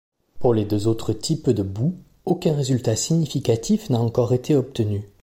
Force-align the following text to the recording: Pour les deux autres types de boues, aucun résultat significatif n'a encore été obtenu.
Pour 0.39 0.55
les 0.55 0.65
deux 0.65 0.87
autres 0.87 1.13
types 1.13 1.51
de 1.51 1.61
boues, 1.61 1.95
aucun 2.25 2.55
résultat 2.55 2.95
significatif 2.95 3.87
n'a 3.91 3.99
encore 3.99 4.33
été 4.33 4.55
obtenu. 4.55 5.07